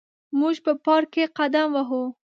موږ 0.39 0.55
په 0.65 0.71
پارک 0.85 1.07
کې 1.13 1.23
قدم 1.37 1.67
وهو. 1.73 2.03